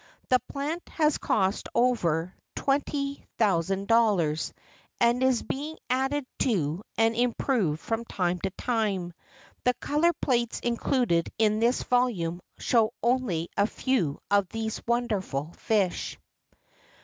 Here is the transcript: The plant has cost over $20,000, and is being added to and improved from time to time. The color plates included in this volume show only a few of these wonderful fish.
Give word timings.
The 0.29 0.39
plant 0.51 0.89
has 0.89 1.19
cost 1.19 1.69
over 1.75 2.33
$20,000, 2.55 4.51
and 4.99 5.21
is 5.23 5.43
being 5.43 5.77
added 5.91 6.25
to 6.39 6.81
and 6.97 7.15
improved 7.15 7.79
from 7.81 8.05
time 8.05 8.39
to 8.39 8.49
time. 8.57 9.13
The 9.63 9.75
color 9.75 10.13
plates 10.13 10.59
included 10.61 11.29
in 11.37 11.59
this 11.59 11.83
volume 11.83 12.41
show 12.57 12.95
only 13.03 13.49
a 13.55 13.67
few 13.67 14.19
of 14.31 14.49
these 14.49 14.81
wonderful 14.87 15.53
fish. 15.55 16.17